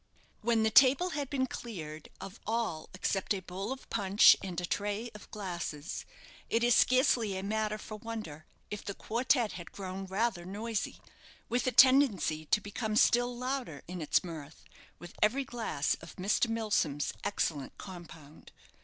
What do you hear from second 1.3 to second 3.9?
cleared of all except a bowl of